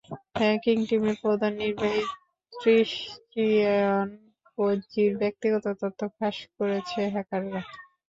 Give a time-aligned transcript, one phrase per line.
[0.35, 2.03] Hacking টিমের প্রধান নির্বাহী
[2.53, 4.07] ক্রিশ্চিয়ান
[4.57, 7.61] পোজ্জির ব্যক্তিগত তথ্যও ফাঁস করেছে হ্যাকাররা।